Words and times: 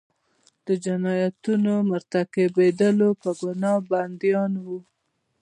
د 0.67 0.69
جنایتونو 0.85 1.71
مرتکبیدلو 1.91 3.09
په 3.21 3.29
ګناه 3.41 3.75
بندیان 3.89 4.51
وو. 4.65 4.77